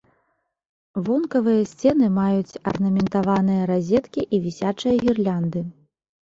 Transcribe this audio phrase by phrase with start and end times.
[1.09, 5.67] Вонкавыя сцены маюць арнаментаваныя разеткі і вісячыя гірлянды.